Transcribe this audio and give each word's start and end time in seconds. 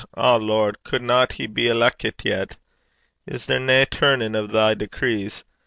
O 0.17 0.35
Lord! 0.37 0.79
cudna 0.83 1.31
he 1.31 1.45
be 1.45 1.65
eleckit 1.65 2.25
yet? 2.25 2.57
Is 3.27 3.45
there 3.45 3.59
nae 3.59 3.85
turnin' 3.85 4.35
o' 4.35 4.47
thy 4.47 4.73
decrees? 4.73 5.43